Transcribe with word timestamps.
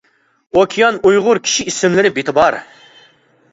ئوكيان 0.59 0.97
ئۇيغۇر 1.09 1.41
كىشى 1.49 1.67
ئىسىملىرى 1.73 2.13
بېتى 2.17 2.37
بار. 2.41 2.61